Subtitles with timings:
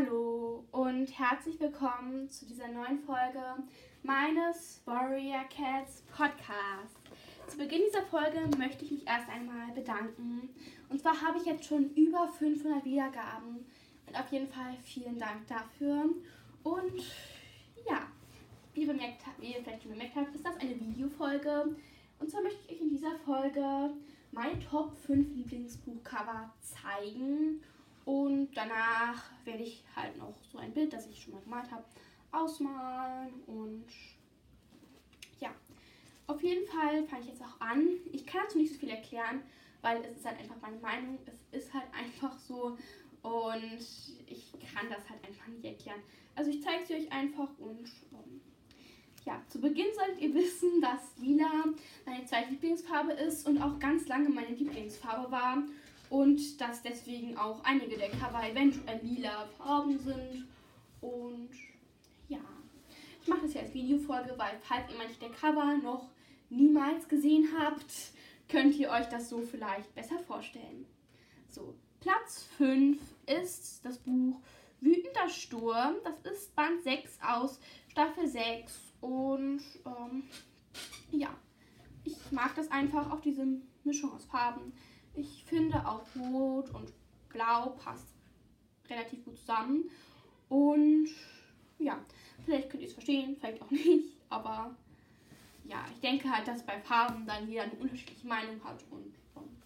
[0.00, 3.42] Hallo und herzlich willkommen zu dieser neuen Folge
[4.02, 6.96] meines Warrior Cats Podcast.
[7.46, 10.48] Zu Beginn dieser Folge möchte ich mich erst einmal bedanken.
[10.88, 13.66] Und zwar habe ich jetzt schon über 500 Wiedergaben
[14.06, 16.06] und auf jeden Fall vielen Dank dafür.
[16.62, 16.98] Und
[17.86, 18.06] ja,
[18.72, 21.76] wie ihr, bemerkt, wie ihr vielleicht schon bemerkt habt, ist das eine Videofolge.
[22.18, 23.90] Und zwar möchte ich euch in dieser Folge
[24.32, 27.60] mein Top 5 Lieblingsbuchcover zeigen.
[28.04, 31.84] Und danach werde ich halt noch so ein Bild, das ich schon mal gemalt habe,
[32.32, 33.32] ausmalen.
[33.46, 33.86] Und
[35.38, 35.50] ja,
[36.26, 37.86] auf jeden Fall fange ich jetzt auch an.
[38.12, 39.42] Ich kann dazu nicht so viel erklären,
[39.82, 41.18] weil es ist halt einfach meine Meinung.
[41.26, 42.76] Es ist halt einfach so.
[43.22, 43.80] Und
[44.26, 46.00] ich kann das halt einfach nicht erklären.
[46.34, 48.40] Also ich zeige es euch einfach und ähm,
[49.26, 51.64] ja, zu Beginn solltet ihr wissen, dass lila
[52.06, 55.62] meine zweite Lieblingsfarbe ist und auch ganz lange meine Lieblingsfarbe war
[56.10, 60.46] und dass deswegen auch einige der Cover eventuell lila Farben sind
[61.00, 61.50] und
[62.28, 62.40] ja,
[63.22, 66.10] ich mache das hier als Videofolge, weil falls ihr manche der Cover noch
[66.50, 68.12] niemals gesehen habt,
[68.48, 70.84] könnt ihr euch das so vielleicht besser vorstellen.
[71.48, 74.40] So, Platz 5 ist das Buch
[74.80, 75.94] Wütender Sturm.
[76.04, 78.78] Das ist Band 6 aus Staffel 6.
[79.00, 80.24] Und ähm,
[81.12, 81.28] ja,
[82.04, 83.46] ich mag das einfach, auch diese
[83.84, 84.72] Mischung aus Farben.
[85.14, 86.92] Ich finde auch Rot und
[87.28, 88.06] Blau passt
[88.88, 89.90] relativ gut zusammen.
[90.48, 91.08] Und
[91.78, 91.98] ja,
[92.44, 94.16] vielleicht könnt ihr es verstehen, vielleicht auch nicht.
[94.28, 94.74] Aber
[95.64, 98.82] ja, ich denke halt, dass bei Farben dann jeder eine unterschiedliche Meinung hat.
[98.90, 99.62] Und, und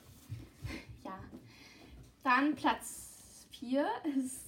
[1.05, 1.19] ja,
[2.23, 4.45] dann Platz 4 ist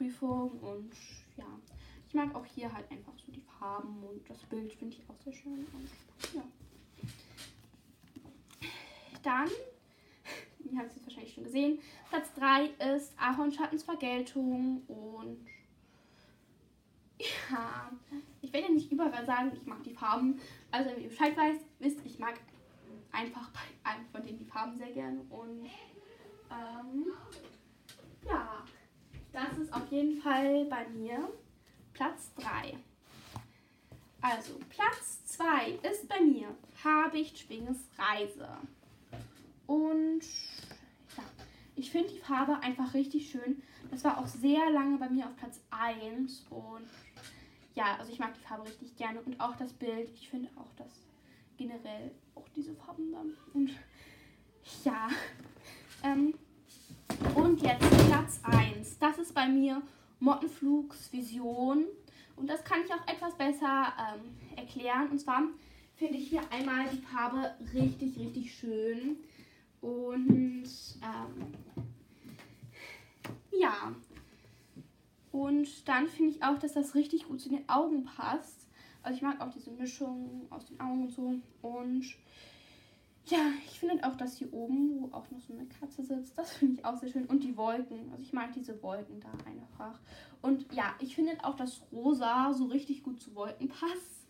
[0.00, 0.92] Prüfung und
[1.36, 1.46] ja,
[2.06, 5.18] ich mag auch hier halt einfach so die Farben und das Bild finde ich auch
[5.22, 5.66] sehr schön.
[5.72, 6.42] Und ja.
[9.22, 9.48] Dann,
[10.70, 15.46] ihr habt es jetzt wahrscheinlich schon gesehen, Platz 3 ist Ahornschattens Vergeltung und
[17.50, 17.90] ja,
[18.40, 20.40] ich werde ja nicht überall sagen, ich mag die Farben.
[20.70, 22.34] Also wenn ihr Bescheid weißt, wisst, ich mag
[23.12, 25.66] einfach bei einem von denen die Farben sehr gerne und
[26.50, 27.06] ähm,
[28.26, 28.64] ja,
[29.32, 31.28] das ist auf jeden Fall bei mir
[31.92, 32.76] Platz 3.
[34.22, 36.54] Also, Platz 2 ist bei mir
[36.84, 38.48] Habicht Schwinges Reise.
[39.70, 40.22] Und
[41.16, 41.22] ja,
[41.76, 43.62] ich finde die Farbe einfach richtig schön.
[43.92, 46.46] Das war auch sehr lange bei mir auf Platz 1.
[46.50, 46.88] Und
[47.76, 49.20] ja, also ich mag die Farbe richtig gerne.
[49.20, 50.10] Und auch das Bild.
[50.12, 50.90] Ich finde auch das
[51.56, 53.36] generell auch diese Farben dann.
[53.54, 53.70] Und
[54.84, 55.08] ja,
[56.02, 56.34] ähm,
[57.36, 58.98] und jetzt Platz 1.
[58.98, 59.82] Das ist bei mir
[60.18, 61.84] Mottenflugs Vision.
[62.34, 65.10] Und das kann ich auch etwas besser ähm, erklären.
[65.10, 65.44] Und zwar
[65.94, 69.18] finde ich hier einmal die Farbe richtig, richtig schön.
[69.80, 70.64] Und
[71.02, 71.54] ähm,
[73.52, 73.94] ja.
[75.32, 78.66] Und dann finde ich auch, dass das richtig gut zu den Augen passt.
[79.02, 81.34] Also ich mag auch diese Mischung aus den Augen und so.
[81.62, 82.04] Und
[83.26, 86.52] ja, ich finde auch das hier oben, wo auch noch so eine Katze sitzt, das
[86.52, 87.26] finde ich auch sehr schön.
[87.26, 88.10] Und die Wolken.
[88.10, 90.00] Also ich mag diese Wolken da einfach.
[90.42, 94.26] Und ja, ich finde auch, dass Rosa so richtig gut zu Wolken passt.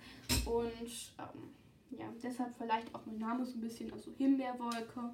[0.46, 5.10] Und ähm, ja, deshalb vielleicht auch mein Name so ein bisschen, also Himbeerwolke.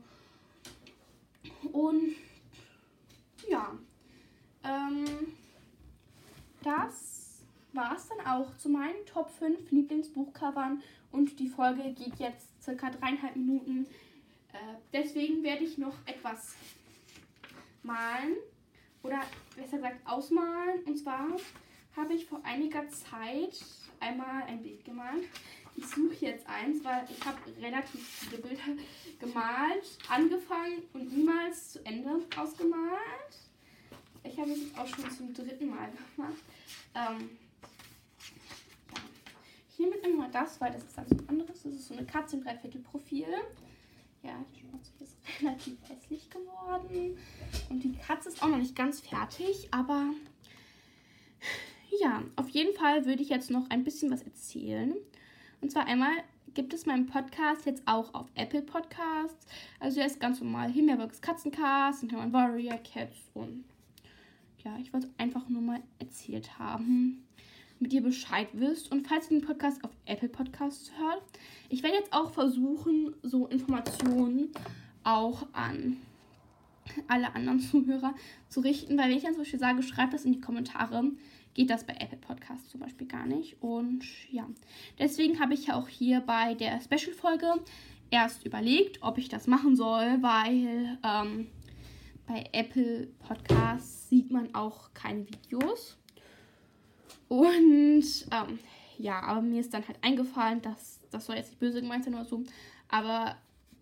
[1.73, 2.15] Und
[3.49, 3.79] ja,
[4.65, 5.05] ähm,
[6.63, 7.43] das
[7.73, 10.83] war es dann auch zu meinen Top 5 Lieblingsbuchcovern.
[11.13, 13.87] Und die Folge geht jetzt circa dreieinhalb Minuten.
[14.53, 14.57] Äh,
[14.93, 16.57] deswegen werde ich noch etwas
[17.83, 18.37] malen
[19.03, 19.21] oder
[19.55, 20.83] besser gesagt ausmalen.
[20.85, 21.29] Und zwar
[21.97, 23.65] habe ich vor einiger Zeit
[24.01, 25.25] einmal ein Bild gemalt.
[25.77, 28.63] Ich suche jetzt eins, weil ich habe relativ viele Bilder
[29.19, 33.37] gemalt, angefangen und niemals zu Ende ausgemalt.
[34.25, 36.43] Ich habe es jetzt auch schon zum dritten Mal gemacht.
[36.95, 37.31] Ähm,
[39.77, 41.63] Hiermit immer das, weil das ist dann so ein anderes.
[41.63, 43.27] Das ist so eine Katze im Dreiviertelprofil.
[44.23, 47.19] Ja, die Schnauze ist relativ hässlich geworden.
[47.69, 50.15] Und die Katze ist auch noch nicht ganz fertig, aber
[52.01, 54.95] ja, auf jeden Fall würde ich jetzt noch ein bisschen was erzählen.
[55.61, 56.13] Und zwar einmal
[56.55, 59.47] gibt es meinen Podcast jetzt auch auf Apple Podcasts.
[59.79, 63.65] Also er ist ganz normal Himmelworks Katzencast, kann man Warrior Cats und
[64.65, 67.25] ja, ich wollte einfach nur mal erzählt haben
[67.79, 68.91] mit dir Bescheid wisst.
[68.91, 71.23] Und falls ihr den Podcast auf Apple Podcasts hört,
[71.69, 74.51] ich werde jetzt auch versuchen, so Informationen
[75.05, 75.99] auch an
[77.09, 78.15] alle anderen Zuhörer
[78.49, 81.05] zu richten, weil wenn ich dann zum Beispiel sage, schreibt das in die Kommentare,
[81.57, 83.57] geht das bei Apple Podcasts zum Beispiel gar nicht.
[83.63, 84.47] Und ja,
[84.99, 87.47] deswegen habe ich ja auch hier bei der Special-Folge
[88.11, 91.47] erst überlegt, ob ich das machen soll, weil ähm,
[92.27, 95.97] bei Apple Podcasts sieht man auch keine Videos.
[97.29, 98.59] Und ähm,
[98.99, 102.15] ja, aber mir ist dann halt eingefallen, dass das soll jetzt nicht böse gemeint sein
[102.15, 102.45] oder so,
[102.89, 103.35] aber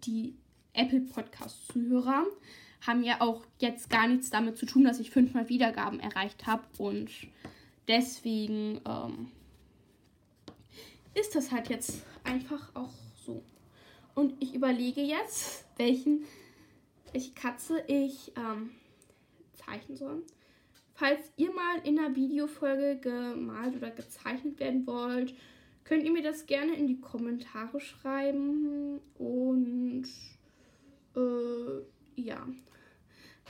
[0.04, 0.36] die
[0.74, 2.24] Apple Podcast-Zuhörer
[2.82, 6.62] haben ja auch jetzt gar nichts damit zu tun, dass ich fünfmal Wiedergaben erreicht habe
[6.78, 7.10] und
[7.88, 9.30] deswegen ähm,
[11.14, 12.92] ist das halt jetzt einfach auch
[13.24, 13.42] so.
[14.14, 16.24] Und ich überlege jetzt, welchen,
[17.12, 18.70] welche Katze ich ähm,
[19.54, 20.22] zeichnen soll.
[20.94, 25.34] Falls ihr mal in einer Videofolge gemalt oder gezeichnet werden wollt,
[25.82, 29.00] könnt ihr mir das gerne in die Kommentare schreiben.
[29.18, 30.06] Und
[31.16, 32.46] äh, ja.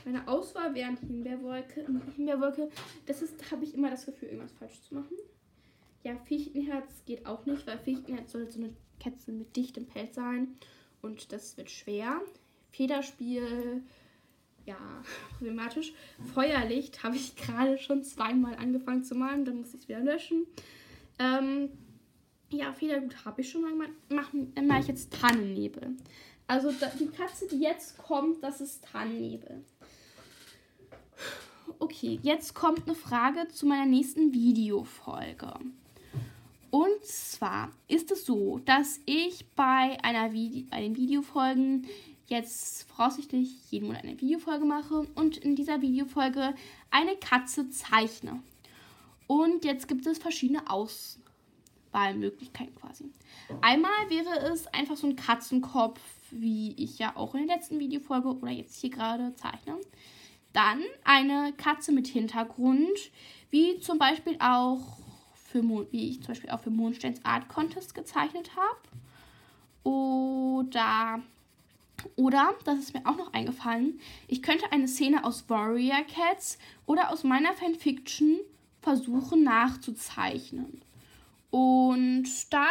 [0.05, 1.85] Meine Auswahl wären Himbeerwolke.
[2.15, 2.69] Himbeerwolke,
[3.07, 5.17] das ist, habe ich immer das Gefühl, irgendwas falsch zu machen.
[6.03, 10.55] Ja, Fichtenherz geht auch nicht, weil Fichtenherz soll so eine Kätze mit dichtem Pelz sein.
[11.01, 12.21] Und das wird schwer.
[12.71, 13.81] Federspiel,
[14.65, 14.77] ja,
[15.37, 15.93] problematisch.
[16.35, 20.45] Feuerlicht habe ich gerade schon zweimal angefangen zu malen, dann muss ich es wieder löschen.
[21.17, 21.69] Ähm,
[22.51, 23.89] ja, Federgut habe ich schon mal gemacht.
[24.09, 25.95] Machen, mache ich jetzt Tannennebel.
[26.47, 29.63] Also die Katze, die jetzt kommt, das ist Tannennebel.
[31.79, 35.53] Okay, jetzt kommt eine Frage zu meiner nächsten Videofolge.
[36.69, 41.87] Und zwar ist es so, dass ich bei einer Vide bei den Videofolgen
[42.27, 46.53] jetzt voraussichtlich jeden Monat eine Videofolge mache und in dieser Videofolge
[46.91, 48.41] eine Katze zeichne.
[49.27, 53.05] Und jetzt gibt es verschiedene Auswahlmöglichkeiten quasi.
[53.61, 56.01] Einmal wäre es einfach so ein Katzenkopf,
[56.31, 59.77] wie ich ja auch in der letzten Videofolge oder jetzt hier gerade zeichne.
[60.55, 63.11] Dann eine Katze mit Hintergrund,
[63.51, 64.99] wie zum Beispiel auch
[65.33, 65.61] für
[65.91, 68.79] wie ich zum Beispiel auch für Mondsteins Art Contest gezeichnet habe.
[69.83, 71.21] Oder
[72.15, 77.11] oder, das ist mir auch noch eingefallen, ich könnte eine Szene aus Warrior Cats oder
[77.11, 78.39] aus meiner Fanfiction
[78.81, 80.81] versuchen nachzuzeichnen.
[81.49, 82.67] Und da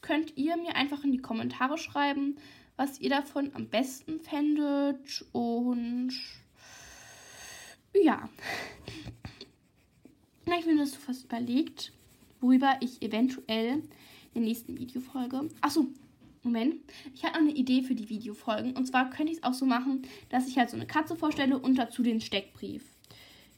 [0.00, 2.36] könnt ihr mir einfach in die Kommentare schreiben,
[2.76, 5.24] was ihr davon am besten fändet.
[5.32, 6.14] Und
[8.02, 8.28] ja.
[10.58, 11.92] Ich bin das so fast überlegt,
[12.40, 13.82] worüber ich eventuell
[14.34, 15.48] in der nächsten Videofolge.
[15.60, 15.86] Achso,
[16.42, 16.76] Moment.
[17.14, 18.74] Ich habe noch eine Idee für die Videofolgen.
[18.76, 21.58] Und zwar könnte ich es auch so machen, dass ich halt so eine Katze vorstelle
[21.58, 22.84] und dazu den Steckbrief.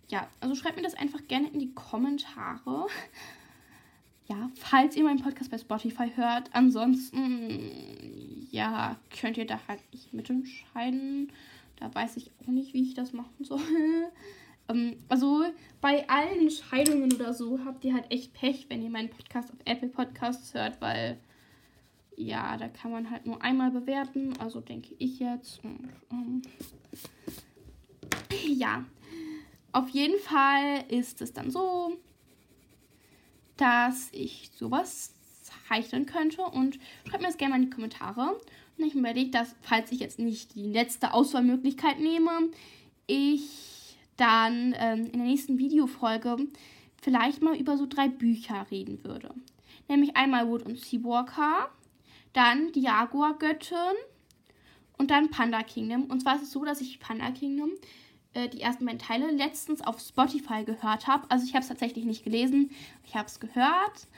[0.08, 2.86] Ja, also schreibt mir das einfach gerne in die Kommentare.
[4.26, 6.54] Ja, falls ihr meinen Podcast bei Spotify hört.
[6.54, 11.30] Ansonsten, ja, könnt ihr da halt nicht mitentscheiden.
[11.80, 13.60] Da weiß ich auch nicht, wie ich das machen soll.
[14.70, 15.44] Ähm, also
[15.80, 19.56] bei allen Entscheidungen oder so habt ihr halt echt Pech, wenn ihr meinen Podcast auf
[19.64, 21.18] Apple Podcasts hört, weil
[22.18, 24.34] ja, da kann man halt nur einmal bewerten.
[24.40, 25.64] Also denke ich jetzt.
[25.64, 26.42] Und, ähm,
[28.46, 28.84] ja,
[29.72, 31.96] auf jeden Fall ist es dann so,
[33.56, 35.14] dass ich sowas
[35.68, 36.42] zeichnen könnte.
[36.42, 36.78] Und
[37.08, 38.40] schreibt mir das gerne mal in die Kommentare.
[38.78, 42.50] Ich überlege, dass, falls ich jetzt nicht die letzte Auswahlmöglichkeit nehme,
[43.06, 46.36] ich dann ähm, in der nächsten Videofolge
[47.00, 49.34] vielleicht mal über so drei Bücher reden würde.
[49.88, 51.70] Nämlich einmal Wood und Seawalker,
[52.32, 53.96] dann die Jaguar-Göttin
[54.98, 56.04] und dann Panda Kingdom.
[56.04, 57.70] Und zwar ist es so, dass ich Panda Kingdom,
[58.34, 61.30] äh, die ersten beiden Teile, letztens auf Spotify gehört habe.
[61.30, 62.70] Also ich habe es tatsächlich nicht gelesen,
[63.04, 64.08] ich habe es gehört.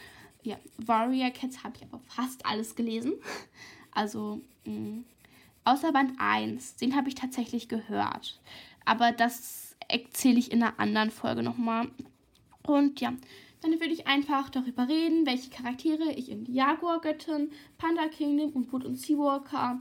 [0.43, 3.13] Ja, Warrior Cats habe ich aber fast alles gelesen.
[3.93, 5.05] Also, mh, mm,
[5.65, 8.41] außer Band 1, den habe ich tatsächlich gehört.
[8.85, 11.89] Aber das erzähle ich in einer anderen Folge nochmal.
[12.63, 13.13] Und ja,
[13.63, 18.85] dann würde ich einfach darüber reden, welche Charaktere ich in Jaguar-Göttin, Panda Kingdom und Wood
[18.85, 19.79] und Seawalker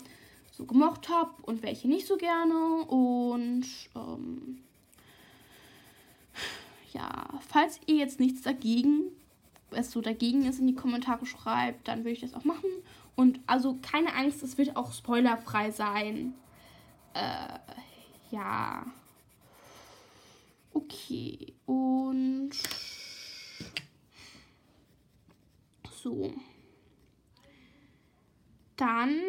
[0.51, 2.83] so gemocht habe und welche nicht so gerne.
[2.85, 4.59] Und ähm,
[6.91, 9.03] ja, falls ihr jetzt nichts dagegen,
[9.71, 12.69] es so dagegen ist, in die Kommentare schreibt, dann würde ich das auch machen.
[13.19, 16.35] Und also keine Angst, es wird auch spoilerfrei sein.
[17.13, 17.59] Äh,
[18.31, 18.85] ja.
[20.71, 22.51] Okay, und
[25.91, 26.31] so.
[28.77, 29.19] Dann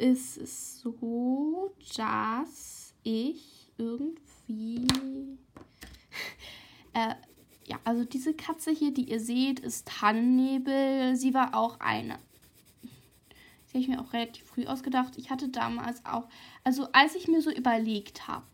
[0.00, 4.86] ist es so, dass ich irgendwie.
[6.94, 7.14] äh,
[7.66, 11.14] ja, also diese Katze hier, die ihr seht, ist Tannennebel.
[11.16, 12.18] Sie war auch eine.
[13.74, 15.14] Die habe ich mir auch relativ früh ausgedacht.
[15.16, 16.28] Ich hatte damals auch,
[16.62, 18.46] also als ich mir so überlegt habe,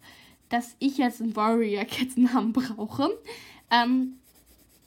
[0.49, 3.11] dass ich jetzt einen Warrior Cats Namen brauche.
[3.71, 4.19] Ähm,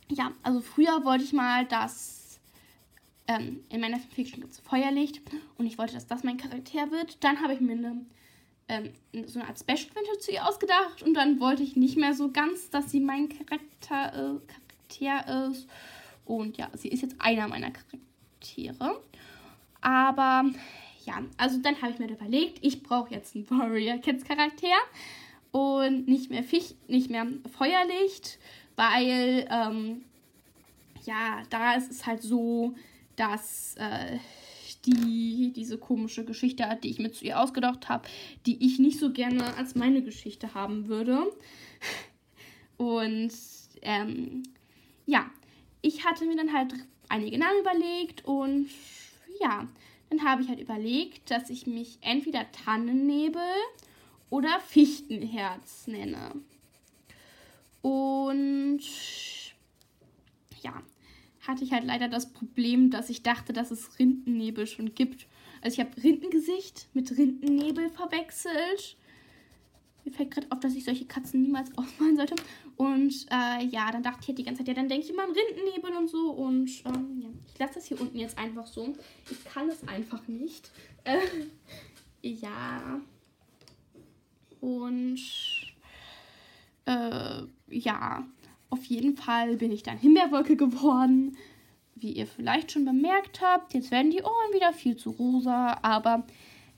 [0.10, 2.40] ja, also früher wollte ich mal, dass
[3.28, 5.22] ähm, in meiner Fiction gibt es Feuerlicht
[5.58, 7.24] und ich wollte, dass das mein Charakter wird.
[7.24, 8.06] Dann habe ich mir eine
[8.70, 8.94] ähm,
[9.28, 12.32] so eine Art Special Adventure zu ihr ausgedacht und dann wollte ich nicht mehr so
[12.32, 15.68] ganz, dass sie mein Charakter, äh, Charakter ist.
[16.26, 19.02] Und ja, sie ist jetzt einer meiner Charaktere.
[19.84, 20.50] Aber
[21.06, 24.68] ja, also dann habe ich mir überlegt, ich brauche jetzt einen Warrior Cats Charakter
[25.52, 28.40] und nicht mehr Fisch, nicht mehr Feuerlicht,
[28.78, 30.06] weil ähm,
[31.04, 32.74] ja, da ist es halt so,
[33.18, 34.18] dass äh,
[34.86, 38.08] die diese komische Geschichte hat, die ich mir zu ihr ausgedacht habe,
[38.46, 41.20] die ich nicht so gerne als meine Geschichte haben würde.
[42.78, 43.32] Und
[43.82, 44.44] ähm,
[45.06, 45.30] ja,
[45.82, 46.74] ich hatte mir dann halt
[47.10, 48.70] einige Namen überlegt und
[49.40, 49.68] ja,
[50.10, 53.42] dann habe ich halt überlegt, dass ich mich entweder Tannennebel
[54.30, 56.32] oder Fichtenherz nenne.
[57.82, 58.82] Und
[60.62, 60.82] ja,
[61.42, 65.28] hatte ich halt leider das Problem, dass ich dachte, dass es Rindennebel schon gibt.
[65.62, 68.98] Also ich habe Rindengesicht mit Rindennebel verwechselt.
[70.06, 72.36] Mir fällt gerade auf, dass ich solche Katzen niemals ausmalen sollte.
[72.76, 75.24] Und äh, ja, dann dachte ich halt die ganze Zeit, ja, dann denke ich immer
[75.24, 76.32] an Rindennebel und so.
[76.32, 78.96] Und ähm, ja, ich lasse das hier unten jetzt einfach so.
[79.30, 80.72] Ich kann es einfach nicht.
[81.04, 81.20] Äh,
[82.22, 83.00] ja.
[84.60, 85.20] Und
[86.86, 88.26] äh, ja,
[88.70, 91.38] auf jeden Fall bin ich dann Himbeerwolke geworden.
[91.96, 96.26] Wie ihr vielleicht schon bemerkt habt, jetzt werden die Ohren wieder viel zu rosa, aber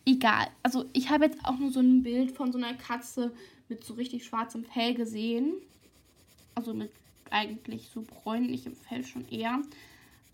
[0.05, 0.47] egal.
[0.63, 3.33] Also ich habe jetzt auch nur so ein Bild von so einer Katze
[3.67, 5.53] mit so richtig schwarzem Fell gesehen.
[6.53, 6.91] Also mit
[7.31, 9.61] eigentlich so bräunlichem Fell schon eher.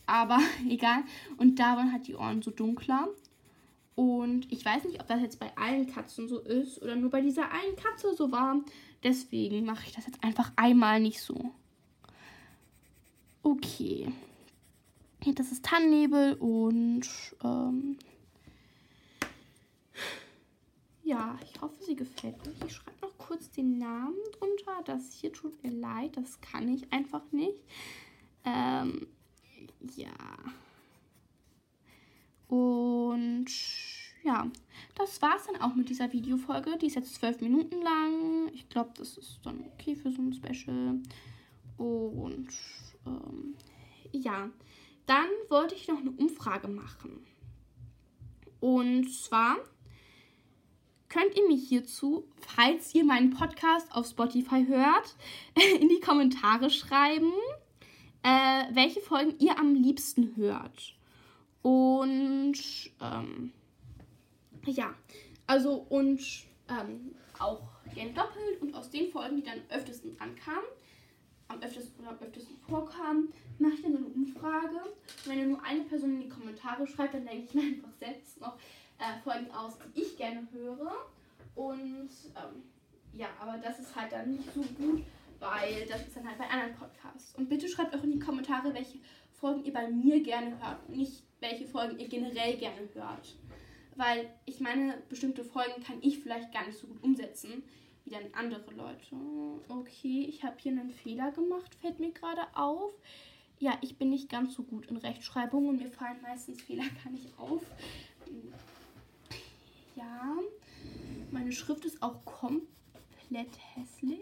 [0.05, 1.03] Aber egal.
[1.37, 3.07] Und da waren halt die Ohren so dunkler.
[3.95, 7.21] Und ich weiß nicht, ob das jetzt bei allen Katzen so ist oder nur bei
[7.21, 8.61] dieser einen Katze so war.
[9.03, 11.51] Deswegen mache ich das jetzt einfach einmal nicht so.
[13.43, 14.11] Okay.
[15.35, 17.07] Das ist Tannennebel und
[17.43, 17.97] ähm,
[21.11, 22.55] ja, ich hoffe, sie gefällt euch.
[22.65, 24.81] Ich schreibe noch kurz den Namen drunter.
[24.85, 27.59] Das hier tut mir leid, das kann ich einfach nicht.
[28.45, 29.07] Ähm,
[29.97, 30.13] ja.
[32.47, 33.51] Und
[34.23, 34.49] ja,
[34.95, 36.77] das war es dann auch mit dieser Videofolge.
[36.77, 38.49] Die ist jetzt zwölf Minuten lang.
[38.53, 41.01] Ich glaube, das ist dann okay für so ein Special.
[41.77, 42.49] Und
[43.05, 43.55] ähm,
[44.13, 44.49] ja,
[45.07, 47.25] dann wollte ich noch eine Umfrage machen.
[48.61, 49.57] Und zwar
[51.11, 52.23] könnt ihr mich hierzu,
[52.55, 55.15] falls ihr meinen Podcast auf Spotify hört,
[55.79, 57.33] in die Kommentare schreiben,
[58.23, 60.95] äh, welche Folgen ihr am liebsten hört.
[61.61, 62.53] Und
[63.01, 63.51] ähm,
[64.65, 64.93] ja,
[65.47, 66.21] also und
[66.69, 67.61] ähm, auch
[67.93, 70.69] gerne doppelt und aus den Folgen, die dann öftesten ankamen,
[71.49, 74.77] am öftesten oder am öftesten vorkamen, mache ich dann eine Umfrage.
[74.77, 77.93] Und wenn ihr nur eine Person in die Kommentare schreibt, dann denke ich mir einfach
[77.99, 78.57] selbst noch
[79.01, 80.93] äh, Folgen aus, die ich gerne höre.
[81.55, 82.63] Und ähm,
[83.13, 85.03] ja, aber das ist halt dann nicht so gut,
[85.39, 87.35] weil das ist dann halt bei anderen Podcasts.
[87.35, 88.99] Und bitte schreibt auch in die Kommentare, welche
[89.33, 93.35] Folgen ihr bei mir gerne hört und nicht welche Folgen ihr generell gerne hört.
[93.95, 97.63] Weil ich meine, bestimmte Folgen kann ich vielleicht gar nicht so gut umsetzen
[98.05, 99.15] wie dann andere Leute.
[99.67, 102.93] Okay, ich habe hier einen Fehler gemacht, fällt mir gerade auf.
[103.59, 107.11] Ja, ich bin nicht ganz so gut in Rechtschreibung und mir fallen meistens Fehler gar
[107.11, 107.61] nicht auf.
[110.01, 110.37] Ja,
[111.29, 114.21] meine Schrift ist auch komplett hässlich.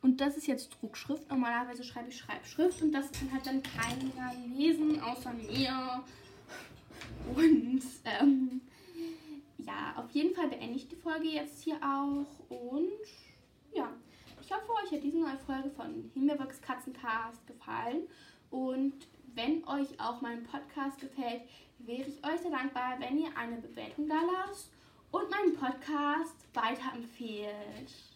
[0.00, 1.28] Und das ist jetzt Druckschrift.
[1.28, 6.02] Normalerweise schreibe ich Schreibschrift und das kann halt dann keiner lesen, außer mir.
[7.34, 8.62] Und ähm,
[9.58, 12.26] ja, auf jeden Fall beende ich die Folge jetzt hier auch.
[12.48, 12.88] Und
[13.74, 13.92] ja,
[14.40, 18.06] ich hoffe, euch hat diese neue Folge von Himmelwachs Katzencast gefallen.
[18.50, 18.94] Und
[19.34, 21.42] wenn euch auch mein Podcast gefällt,
[21.80, 24.70] wäre ich euch sehr dankbar, wenn ihr eine Bewertung da lasst
[25.10, 28.07] und meinen Podcast weiterempfehlt.